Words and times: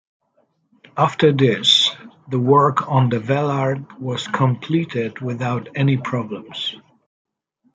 After 0.97 1.31
this, 1.31 1.91
the 2.27 2.39
work 2.39 2.89
on 2.89 3.09
the 3.09 3.19
Vellard 3.19 3.99
was 3.99 4.27
completed 4.27 5.19
without 5.21 5.67
any 5.75 5.95
problems. 5.97 6.75